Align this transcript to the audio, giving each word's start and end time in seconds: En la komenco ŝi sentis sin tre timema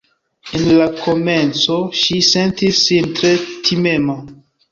En 0.59 0.69
la 0.77 0.85
komenco 1.01 1.75
ŝi 2.01 2.17
sentis 2.31 2.81
sin 2.87 3.13
tre 3.19 3.35
timema 3.69 4.19